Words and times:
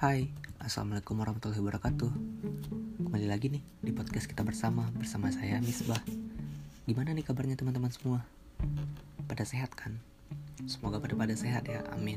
Hai, 0.00 0.32
Assalamualaikum 0.56 1.12
warahmatullahi 1.20 1.60
wabarakatuh 1.60 2.08
Kembali 3.04 3.26
lagi 3.28 3.52
nih 3.52 3.60
di 3.84 3.92
podcast 3.92 4.24
kita 4.32 4.40
bersama 4.40 4.88
Bersama 4.96 5.28
saya 5.28 5.60
Misbah 5.60 6.00
Gimana 6.88 7.12
nih 7.12 7.20
kabarnya 7.20 7.52
teman-teman 7.60 7.92
semua? 7.92 8.24
Pada 9.28 9.44
sehat 9.44 9.76
kan? 9.76 10.00
Semoga 10.64 11.04
pada 11.04 11.12
pada 11.12 11.36
sehat 11.36 11.68
ya, 11.68 11.84
amin 11.92 12.16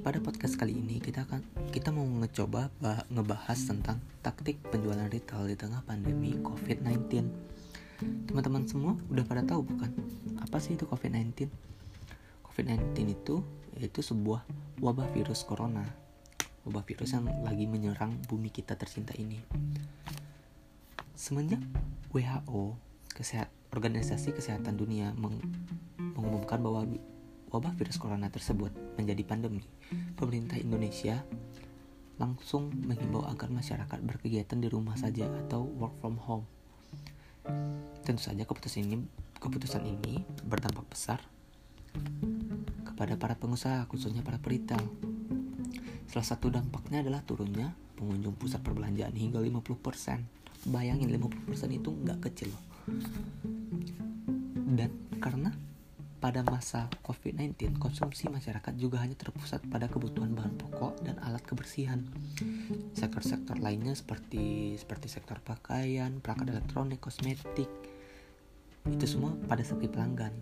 Pada 0.00 0.16
podcast 0.24 0.56
kali 0.56 0.72
ini 0.72 0.96
kita 0.96 1.28
akan 1.28 1.44
kita 1.76 1.92
mau 1.92 2.08
ngecoba 2.08 2.72
bah, 2.80 3.04
ngebahas 3.12 3.60
tentang 3.60 4.00
taktik 4.24 4.56
penjualan 4.72 5.04
retail 5.12 5.44
di 5.44 5.60
tengah 5.60 5.84
pandemi 5.84 6.40
COVID-19 6.40 7.04
Teman-teman 8.32 8.64
semua 8.64 8.96
udah 9.12 9.28
pada 9.28 9.44
tahu 9.44 9.60
bukan? 9.60 9.92
Apa 10.40 10.56
sih 10.56 10.72
itu 10.72 10.88
COVID-19? 10.88 11.52
COVID-19 12.48 13.12
itu 13.12 13.44
yaitu 13.76 14.00
sebuah 14.00 14.40
wabah 14.80 15.12
virus 15.12 15.44
corona 15.44 15.84
wabah 16.64 16.84
virus 16.84 17.12
yang 17.12 17.28
lagi 17.44 17.68
menyerang 17.68 18.16
bumi 18.28 18.48
kita 18.48 18.76
tercinta 18.76 19.12
ini 19.16 19.40
semenjak 21.12 21.60
WHO 22.10 22.80
Kesehat, 23.14 23.46
Organisasi 23.70 24.34
Kesehatan 24.34 24.74
Dunia 24.74 25.14
meng, 25.14 25.38
mengumumkan 26.18 26.58
bahwa 26.58 26.82
wabah 27.54 27.70
virus 27.78 27.94
corona 27.94 28.26
tersebut 28.26 28.74
menjadi 28.98 29.22
pandemi 29.22 29.62
pemerintah 30.18 30.58
Indonesia 30.58 31.22
langsung 32.18 32.74
menghimbau 32.74 33.22
agar 33.30 33.54
masyarakat 33.54 33.98
berkegiatan 34.02 34.58
di 34.58 34.66
rumah 34.66 34.98
saja 34.98 35.30
atau 35.46 35.62
work 35.78 35.94
from 36.02 36.18
home 36.18 36.46
tentu 38.02 38.26
saja 38.26 38.42
keputusan 38.42 38.82
ini 38.82 39.06
keputusan 39.38 39.86
ini 39.86 40.26
berdampak 40.42 40.88
besar 40.90 41.22
kepada 42.94 43.18
para 43.18 43.34
pengusaha, 43.34 43.90
khususnya 43.90 44.22
para 44.22 44.38
peritel. 44.38 44.78
Salah 46.10 46.26
satu 46.26 46.52
dampaknya 46.52 47.04
adalah 47.04 47.20
turunnya 47.24 47.74
pengunjung 47.94 48.34
pusat 48.36 48.60
perbelanjaan 48.60 49.14
hingga 49.14 49.40
50%. 49.40 50.70
Bayangin 50.70 51.08
50% 51.12 51.76
itu 51.76 51.90
nggak 51.92 52.18
kecil 52.30 52.48
loh. 52.52 52.64
Dan 54.64 54.90
karena 55.20 55.52
pada 56.24 56.40
masa 56.40 56.88
COVID-19, 57.04 57.76
konsumsi 57.76 58.32
masyarakat 58.32 58.72
juga 58.80 59.04
hanya 59.04 59.12
terpusat 59.12 59.60
pada 59.68 59.92
kebutuhan 59.92 60.32
bahan 60.32 60.56
pokok 60.56 61.04
dan 61.04 61.20
alat 61.20 61.44
kebersihan. 61.44 62.00
Sektor-sektor 62.96 63.60
lainnya 63.60 63.92
seperti 63.92 64.72
seperti 64.80 65.12
sektor 65.12 65.36
pakaian, 65.44 66.24
perangkat 66.24 66.56
elektronik, 66.56 66.96
kosmetik, 67.04 67.68
itu 68.88 69.04
semua 69.04 69.36
pada 69.44 69.60
sepi 69.60 69.84
pelanggan. 69.84 70.32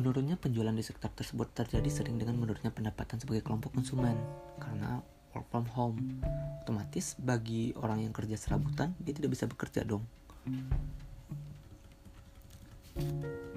Menurunnya 0.00 0.40
penjualan 0.40 0.72
di 0.72 0.80
sektor 0.80 1.12
tersebut 1.12 1.52
terjadi 1.52 1.84
sering 1.92 2.16
dengan 2.16 2.32
menurunnya 2.40 2.72
pendapatan 2.72 3.20
sebagai 3.20 3.44
kelompok 3.44 3.76
konsumen 3.76 4.16
karena 4.56 5.04
work 5.36 5.44
from 5.52 5.68
home. 5.76 6.24
Otomatis 6.64 7.20
bagi 7.20 7.76
orang 7.76 8.08
yang 8.08 8.12
kerja 8.16 8.40
serabutan, 8.40 8.96
dia 8.96 9.12
tidak 9.12 9.36
bisa 9.36 9.44
bekerja 9.44 9.84
dong. 9.84 10.08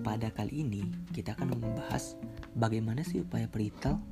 Pada 0.03 0.35
kali 0.35 0.67
ini, 0.67 0.83
kita 1.15 1.31
akan 1.31 1.55
membahas 1.55 2.19
bagaimana 2.59 3.07
sih 3.07 3.23
upaya 3.23 3.47
peritel 3.47 4.03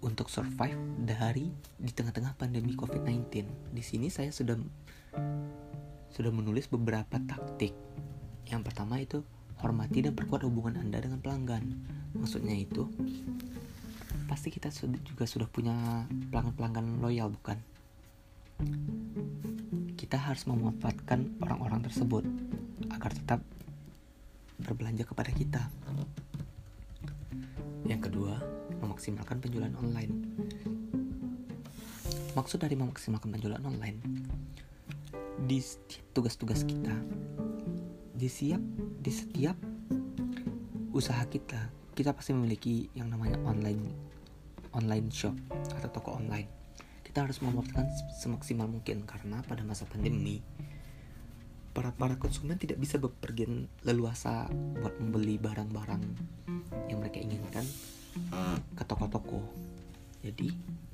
untuk 0.00 0.32
survive 0.32 0.80
dari 0.96 1.52
di 1.76 1.92
tengah-tengah 1.92 2.40
pandemi 2.40 2.72
COVID-19. 2.72 3.44
Di 3.68 3.84
sini 3.84 4.08
saya 4.08 4.32
sudah 4.32 4.56
sudah 6.08 6.32
menulis 6.32 6.72
beberapa 6.72 7.20
taktik 7.20 7.76
yang 8.52 8.60
pertama 8.60 9.00
itu 9.00 9.24
hormati 9.64 10.04
dan 10.04 10.12
perkuat 10.12 10.44
hubungan 10.44 10.76
Anda 10.76 11.00
dengan 11.00 11.24
pelanggan. 11.24 11.64
Maksudnya 12.12 12.52
itu 12.52 12.84
pasti 14.28 14.52
kita 14.52 14.68
juga 15.08 15.24
sudah 15.24 15.48
punya 15.48 16.04
pelanggan-pelanggan 16.28 17.00
loyal 17.00 17.32
bukan? 17.32 17.56
Kita 19.96 20.20
harus 20.20 20.44
memanfaatkan 20.44 21.40
orang-orang 21.40 21.80
tersebut 21.88 22.28
agar 22.92 23.16
tetap 23.16 23.40
berbelanja 24.60 25.08
kepada 25.08 25.32
kita. 25.32 25.62
Yang 27.88 28.12
kedua, 28.12 28.36
memaksimalkan 28.84 29.40
penjualan 29.40 29.72
online. 29.80 30.12
Maksud 32.36 32.60
dari 32.60 32.76
memaksimalkan 32.76 33.32
penjualan 33.32 33.64
online, 33.64 33.98
di 35.44 35.58
tugas-tugas 36.14 36.62
kita 36.62 36.94
di 38.22 38.30
siap 38.30 38.62
di 39.02 39.10
setiap 39.10 39.58
usaha 40.94 41.26
kita 41.26 41.58
kita 41.90 42.14
pasti 42.14 42.30
memiliki 42.30 42.86
yang 42.94 43.10
namanya 43.10 43.34
online 43.42 43.82
online 44.78 45.10
shop 45.10 45.34
atau 45.50 45.90
toko 45.90 46.22
online. 46.22 46.46
Kita 47.02 47.26
harus 47.26 47.42
memanfaatkan 47.42 47.90
semaksimal 48.22 48.70
mungkin 48.70 49.02
karena 49.10 49.42
pada 49.42 49.66
masa 49.66 49.90
pandemi 49.90 50.38
para 51.74 51.90
para 51.90 52.14
konsumen 52.14 52.62
tidak 52.62 52.78
bisa 52.78 53.02
bepergian 53.02 53.66
leluasa 53.82 54.46
buat 54.78 54.94
membeli 55.02 55.42
barang-barang 55.42 56.04
yang 56.94 57.02
mereka 57.02 57.18
inginkan 57.18 57.66
ke 58.78 58.86
toko-toko. 58.86 59.42
Jadi 60.22 60.46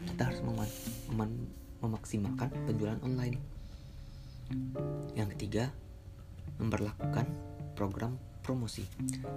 kita 0.09 0.33
harus 0.33 0.41
mem 0.41 0.65
mem 1.13 1.33
memaksimalkan 1.85 2.49
penjualan 2.65 2.99
online. 3.05 3.37
Yang 5.13 5.29
ketiga 5.37 5.69
memperlakukan 6.59 7.27
program 7.79 8.19
promosi. 8.49 8.81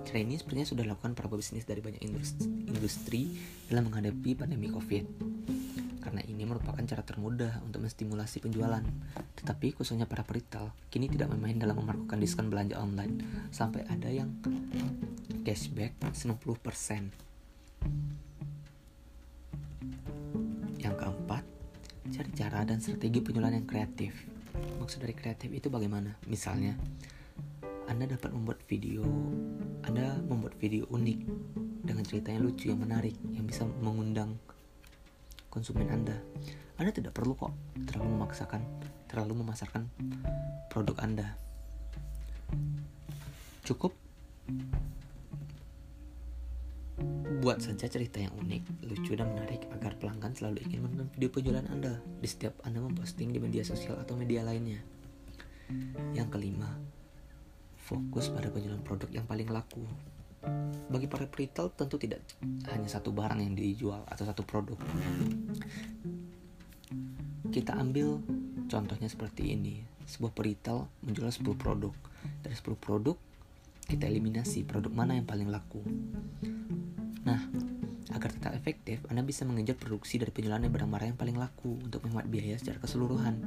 Cara 0.08 0.24
ini 0.24 0.40
sepertinya 0.40 0.64
sudah 0.64 0.88
dilakukan 0.88 1.12
para 1.20 1.28
pebisnis 1.28 1.68
dari 1.68 1.84
banyak 1.84 2.00
industri 2.72 3.36
dalam 3.68 3.92
menghadapi 3.92 4.40
pandemi 4.40 4.72
COVID. 4.72 5.06
Karena 6.02 6.24
ini 6.26 6.48
merupakan 6.48 6.82
cara 6.82 7.04
termudah 7.04 7.60
untuk 7.62 7.84
menstimulasi 7.84 8.40
penjualan. 8.40 8.82
Tetapi 9.36 9.76
khususnya 9.76 10.08
para 10.08 10.24
peritel 10.24 10.72
kini 10.88 11.12
tidak 11.12 11.30
bermain 11.36 11.60
dalam 11.60 11.78
melakukan 11.84 12.24
diskon 12.24 12.48
belanja 12.48 12.80
online 12.80 13.20
sampai 13.52 13.84
ada 13.92 14.08
yang 14.08 14.32
cashback 15.44 15.92
90%. 16.00 17.12
Yang 20.82 20.96
keempat, 20.98 21.44
cari 22.10 22.32
cara 22.34 22.64
dan 22.66 22.80
strategi 22.80 23.20
penjualan 23.22 23.54
yang 23.54 23.68
kreatif. 23.68 24.31
Maksud 24.82 24.98
dari 24.98 25.14
kreatif 25.14 25.54
itu 25.54 25.70
bagaimana? 25.70 26.18
Misalnya, 26.26 26.74
anda 27.92 28.08
dapat 28.08 28.32
membuat 28.32 28.64
video 28.66 29.04
Anda 29.84 30.16
membuat 30.24 30.56
video 30.58 30.88
unik 30.90 31.20
dengan 31.84 32.08
cerita 32.08 32.32
yang 32.32 32.48
lucu 32.48 32.72
yang 32.72 32.80
menarik 32.80 33.20
yang 33.36 33.44
bisa 33.44 33.68
mengundang 33.68 34.40
konsumen 35.52 35.92
Anda. 35.92 36.16
Anda 36.80 36.96
tidak 36.96 37.12
perlu 37.12 37.36
kok 37.36 37.52
terlalu 37.84 38.16
memaksakan, 38.16 38.64
terlalu 39.12 39.44
memasarkan 39.44 39.92
produk 40.72 40.96
Anda. 41.04 41.36
Cukup 43.68 43.92
buat 47.42 47.58
saja 47.58 47.90
cerita 47.90 48.22
yang 48.22 48.38
unik, 48.38 48.86
lucu 48.86 49.18
dan 49.18 49.34
menarik 49.34 49.66
agar 49.74 49.98
pelanggan 49.98 50.30
selalu 50.38 50.62
ingin 50.62 50.86
menonton 50.86 51.10
video 51.18 51.34
penjualan 51.34 51.66
Anda 51.74 51.98
di 52.22 52.30
setiap 52.30 52.62
Anda 52.62 52.86
memposting 52.86 53.34
di 53.34 53.42
media 53.42 53.66
sosial 53.66 53.98
atau 53.98 54.14
media 54.14 54.46
lainnya. 54.46 54.78
Yang 56.14 56.38
kelima, 56.38 56.70
fokus 57.82 58.30
pada 58.30 58.54
penjualan 58.54 58.86
produk 58.86 59.10
yang 59.10 59.26
paling 59.26 59.50
laku. 59.50 59.82
Bagi 60.94 61.10
para 61.10 61.26
retail 61.26 61.74
tentu 61.74 61.98
tidak 61.98 62.22
hanya 62.70 62.86
satu 62.86 63.10
barang 63.10 63.42
yang 63.42 63.58
dijual 63.58 64.06
atau 64.06 64.22
satu 64.22 64.46
produk. 64.46 64.78
Kita 67.50 67.74
ambil 67.74 68.22
contohnya 68.70 69.10
seperti 69.10 69.58
ini. 69.58 69.82
Sebuah 70.06 70.30
peritel 70.30 70.86
menjual 71.02 71.34
10 71.34 71.58
produk. 71.58 71.94
Dari 72.46 72.54
10 72.54 72.78
produk, 72.78 73.18
kita 73.90 74.06
eliminasi 74.06 74.62
produk 74.62 74.94
mana 74.94 75.18
yang 75.18 75.26
paling 75.26 75.50
laku. 75.50 75.82
Nah, 77.22 77.42
agar 78.12 78.30
tetap 78.34 78.54
efektif, 78.58 79.04
Anda 79.08 79.22
bisa 79.22 79.46
mengejar 79.46 79.78
produksi 79.78 80.18
dari 80.18 80.34
penjualan 80.34 80.62
barang-barang 80.62 81.16
yang 81.16 81.20
paling 81.20 81.38
laku 81.38 81.78
untuk 81.82 82.06
menghemat 82.06 82.28
biaya 82.28 82.56
secara 82.58 82.82
keseluruhan. 82.82 83.38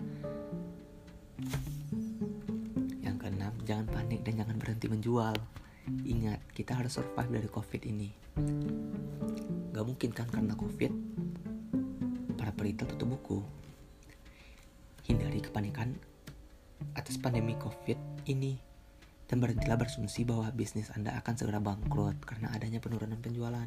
jangan 3.64 3.88
panik 3.88 4.20
dan 4.22 4.44
jangan 4.44 4.56
berhenti 4.60 4.86
menjual. 4.92 5.34
Ingat, 6.04 6.40
kita 6.52 6.76
harus 6.76 6.96
survive 6.96 7.32
dari 7.32 7.48
COVID 7.48 7.82
ini. 7.88 8.08
Gak 9.72 9.84
mungkin 9.84 10.10
kan 10.12 10.28
karena 10.28 10.52
COVID, 10.56 10.92
para 12.36 12.52
peritel 12.52 12.88
tutup 12.88 13.16
buku. 13.16 13.40
Hindari 15.04 15.40
kepanikan 15.40 15.96
atas 16.96 17.16
pandemi 17.20 17.56
COVID 17.56 18.28
ini 18.28 18.56
dan 19.34 19.42
berhentilah 19.42 19.74
berasumsi 19.74 20.22
bahwa 20.22 20.46
bisnis 20.54 20.94
Anda 20.94 21.10
akan 21.18 21.34
segera 21.34 21.58
bangkrut 21.58 22.22
karena 22.22 22.54
adanya 22.54 22.78
penurunan 22.78 23.18
penjualan. 23.18 23.66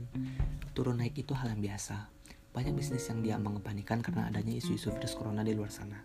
Turun 0.72 1.04
naik 1.04 1.20
itu 1.20 1.36
hal 1.36 1.52
yang 1.52 1.60
biasa. 1.60 2.08
Banyak 2.56 2.72
bisnis 2.72 3.04
yang 3.12 3.20
diambang 3.20 3.60
kepanikan 3.60 4.00
karena 4.00 4.32
adanya 4.32 4.56
isu-isu 4.56 4.96
virus 4.96 5.12
corona 5.12 5.44
di 5.44 5.52
luar 5.52 5.68
sana. 5.68 6.00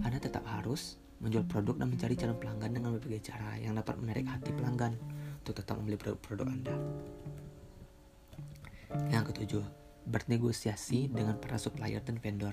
Anda 0.00 0.16
tetap 0.16 0.48
harus 0.48 0.96
menjual 1.20 1.44
produk 1.44 1.76
dan 1.76 1.92
mencari 1.92 2.16
calon 2.16 2.40
pelanggan 2.40 2.72
dengan 2.72 2.96
berbagai 2.96 3.20
cara 3.28 3.52
yang 3.60 3.76
dapat 3.76 4.00
menarik 4.00 4.24
hati 4.24 4.48
pelanggan. 4.56 4.96
untuk 5.44 5.64
tetap 5.64 5.76
membeli 5.80 5.96
produk-produk 6.00 6.48
Anda. 6.48 6.76
Yang 9.12 9.24
ketujuh, 9.32 9.64
bernegosiasi 10.08 11.12
dengan 11.12 11.36
para 11.36 11.60
supplier 11.60 12.00
dan 12.00 12.16
vendor. 12.16 12.52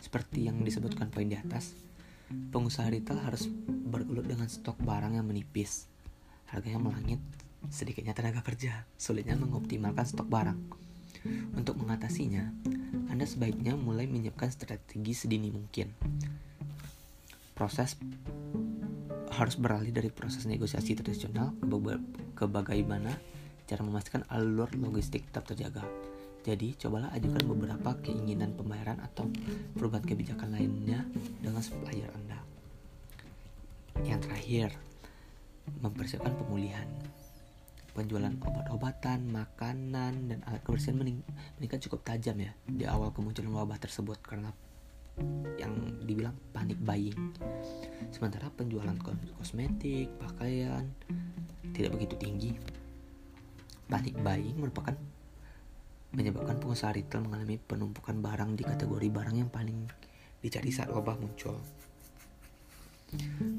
Seperti 0.00 0.48
yang 0.48 0.60
disebutkan 0.64 1.08
poin 1.12 1.28
di 1.28 1.36
atas, 1.36 1.76
pengusaha 2.30 2.86
retail 2.90 3.18
harus 3.22 3.50
bergelut 3.66 4.26
dengan 4.26 4.46
stok 4.46 4.78
barang 4.82 5.18
yang 5.18 5.26
menipis. 5.26 5.90
Harganya 6.50 6.78
melangit, 6.78 7.18
sedikitnya 7.70 8.14
tenaga 8.14 8.42
kerja, 8.42 8.86
sulitnya 8.94 9.34
mengoptimalkan 9.38 10.06
stok 10.06 10.30
barang. 10.30 10.58
Untuk 11.52 11.76
mengatasinya, 11.76 12.48
Anda 13.12 13.28
sebaiknya 13.28 13.76
mulai 13.76 14.08
menyiapkan 14.08 14.48
strategi 14.48 15.12
sedini 15.12 15.52
mungkin. 15.52 15.92
Proses 17.52 17.98
harus 19.30 19.54
beralih 19.60 19.92
dari 19.92 20.08
proses 20.08 20.48
negosiasi 20.48 20.96
tradisional 20.96 21.52
ke 22.34 22.44
bagaimana 22.48 23.12
cara 23.68 23.82
memastikan 23.84 24.24
alur 24.32 24.72
logistik 24.74 25.28
tetap 25.28 25.46
terjaga. 25.46 25.84
Jadi, 26.40 26.72
cobalah 26.80 27.12
ajukan 27.12 27.44
beberapa 27.44 27.90
keinginan 28.00 28.56
pembayaran 28.56 28.96
atau 29.04 29.28
perubahan 29.76 30.04
kebijakan 30.08 30.56
lainnya 30.56 31.04
dengan 31.44 31.60
supplier 31.60 32.08
Anda. 32.16 32.40
Yang 34.00 34.20
terakhir, 34.24 34.68
mempersiapkan 35.84 36.32
pemulihan. 36.40 36.88
Penjualan 37.90 38.32
obat-obatan, 38.40 39.28
makanan, 39.28 40.32
dan 40.32 40.38
alat 40.46 40.62
kebersihan 40.64 40.96
mening 40.96 41.20
meningkat 41.58 41.84
cukup 41.84 42.06
tajam 42.06 42.38
ya 42.38 42.54
di 42.64 42.86
awal 42.86 43.10
kemunculan 43.10 43.50
wabah 43.50 43.76
tersebut 43.82 44.16
karena 44.22 44.54
yang 45.60 45.74
dibilang 46.06 46.32
panik 46.54 46.80
buying. 46.80 47.34
Sementara 48.14 48.48
penjualan 48.54 48.96
kosmetik, 49.36 50.08
pakaian 50.16 50.88
tidak 51.76 51.98
begitu 51.98 52.14
tinggi. 52.16 52.50
Panik 53.90 54.16
buying 54.22 54.56
merupakan 54.56 54.96
pengusaha 56.70 56.94
retail 56.94 57.26
mengalami 57.26 57.58
penumpukan 57.58 58.14
barang 58.22 58.54
di 58.54 58.62
kategori 58.62 59.10
barang 59.10 59.34
yang 59.34 59.50
paling 59.50 59.90
dicari 60.38 60.70
saat 60.70 60.86
wabah 60.86 61.18
muncul. 61.18 61.58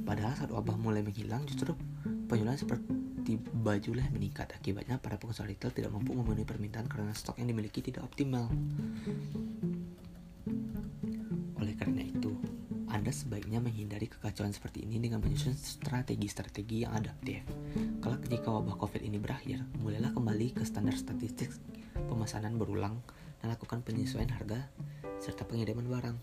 Padahal 0.08 0.32
saat 0.40 0.48
wabah 0.48 0.80
mulai 0.80 1.04
menghilang, 1.04 1.44
justru 1.44 1.76
penjualan 2.32 2.56
seperti 2.56 3.36
baju 3.36 4.00
lah 4.00 4.08
meningkat. 4.16 4.56
Akibatnya 4.56 4.96
para 4.96 5.20
pengusaha 5.20 5.44
retail 5.44 5.76
tidak 5.76 5.92
mampu 5.92 6.16
memenuhi 6.16 6.48
permintaan 6.48 6.88
karena 6.88 7.12
stok 7.12 7.36
yang 7.44 7.52
dimiliki 7.52 7.84
tidak 7.84 8.08
optimal. 8.08 8.48
Oleh 11.60 11.76
karena 11.76 12.08
itu, 12.08 12.32
Anda 12.88 13.12
sebaiknya 13.12 13.60
menghindari 13.60 14.08
kekacauan 14.08 14.56
seperti 14.56 14.88
ini 14.88 15.04
dengan 15.04 15.20
menyusun 15.20 15.52
strategi-strategi 15.60 16.88
yang 16.88 16.96
adaptif. 16.96 17.44
Kalau 18.00 18.16
jika 18.24 18.48
wabah 18.56 18.80
COVID 18.80 19.04
ini 19.04 19.20
berakhir, 19.20 19.68
mulailah 19.84 20.16
kembali 20.16 20.56
ke 20.56 20.64
standar 20.64 20.96
statistik 20.96 21.52
pemesanan 22.08 22.58
berulang, 22.58 23.02
dan 23.42 23.50
lakukan 23.50 23.82
penyesuaian 23.82 24.30
harga 24.30 24.70
serta 25.22 25.46
pengiriman 25.46 25.86
barang. 25.86 26.18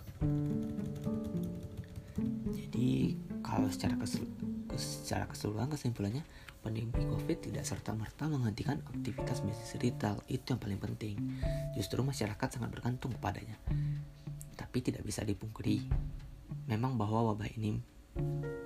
Jadi, 2.50 3.14
kalau 3.42 3.70
secara, 3.70 3.94
kesel, 3.98 4.26
secara 4.74 5.26
keseluruhan 5.30 5.70
kesimpulannya, 5.70 6.22
pandemi 6.62 6.90
COVID 6.90 7.38
tidak 7.50 7.64
serta-merta 7.66 8.26
menghentikan 8.26 8.82
aktivitas 8.90 9.42
bisnis 9.46 9.78
retail. 9.78 10.18
Itu 10.26 10.54
yang 10.54 10.60
paling 10.60 10.80
penting. 10.82 11.14
Justru 11.78 12.02
masyarakat 12.02 12.48
sangat 12.50 12.70
bergantung 12.74 13.14
kepadanya. 13.14 13.54
Tapi 14.58 14.78
tidak 14.82 15.06
bisa 15.06 15.22
dipungkiri, 15.22 15.86
memang 16.66 16.98
bahwa 16.98 17.32
wabah 17.32 17.48
ini 17.54 17.78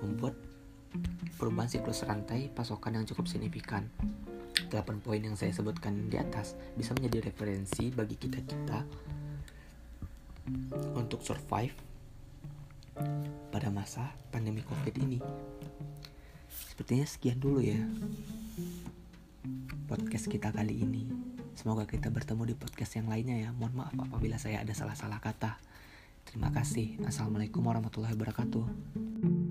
membuat 0.01 0.33
perubahan 1.37 1.69
siklus 1.69 2.05
rantai 2.05 2.49
pasokan 2.49 3.01
yang 3.01 3.05
cukup 3.05 3.29
signifikan. 3.29 3.87
8 4.69 5.03
poin 5.03 5.21
yang 5.21 5.37
saya 5.37 5.53
sebutkan 5.53 6.09
di 6.09 6.17
atas 6.17 6.57
bisa 6.77 6.93
menjadi 6.93 7.29
referensi 7.29 7.89
bagi 7.89 8.15
kita-kita 8.17 8.79
untuk 10.97 11.23
survive 11.23 11.75
pada 13.49 13.69
masa 13.73 14.13
pandemi 14.29 14.61
COVID 14.61 14.95
ini. 15.01 15.19
Sepertinya 16.49 17.05
sekian 17.05 17.37
dulu 17.37 17.61
ya 17.61 17.81
podcast 19.93 20.25
kita 20.25 20.49
kali 20.49 20.81
ini. 20.81 21.05
Semoga 21.53 21.85
kita 21.85 22.09
bertemu 22.09 22.49
di 22.49 22.55
podcast 22.57 22.97
yang 22.97 23.07
lainnya 23.13 23.37
ya. 23.45 23.49
Mohon 23.53 23.85
maaf 23.85 23.95
apabila 24.09 24.41
saya 24.41 24.65
ada 24.65 24.73
salah-salah 24.73 25.21
kata. 25.21 25.61
Terima 26.25 26.49
kasih. 26.49 26.97
Assalamualaikum 27.05 27.61
warahmatullahi 27.61 28.17
wabarakatuh. 28.17 29.42